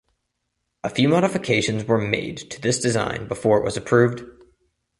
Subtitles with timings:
[0.83, 4.23] A few modifications were made to this design before it was approved.